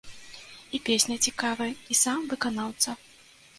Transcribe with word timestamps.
І 0.77 0.79
песня 0.87 1.17
цікавая, 1.27 1.69
і 1.95 2.01
сам 2.03 2.27
выканаўца. 2.35 2.99